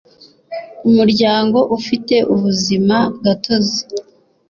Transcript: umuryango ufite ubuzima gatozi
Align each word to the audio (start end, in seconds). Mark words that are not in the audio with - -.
umuryango 0.87 1.59
ufite 1.77 2.15
ubuzima 2.33 2.97
gatozi 3.23 3.81